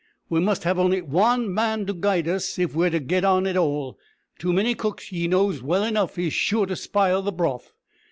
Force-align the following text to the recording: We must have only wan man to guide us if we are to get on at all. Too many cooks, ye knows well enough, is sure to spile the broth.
We 0.29 0.39
must 0.39 0.63
have 0.63 0.79
only 0.79 0.99
wan 1.03 1.53
man 1.53 1.85
to 1.85 1.93
guide 1.93 2.27
us 2.27 2.57
if 2.57 2.73
we 2.73 2.87
are 2.87 2.89
to 2.89 2.99
get 2.99 3.23
on 3.23 3.45
at 3.45 3.55
all. 3.55 3.99
Too 4.39 4.51
many 4.51 4.73
cooks, 4.73 5.11
ye 5.11 5.27
knows 5.27 5.61
well 5.61 5.83
enough, 5.83 6.17
is 6.17 6.33
sure 6.33 6.65
to 6.65 6.75
spile 6.75 7.21
the 7.21 7.31
broth. 7.31 7.71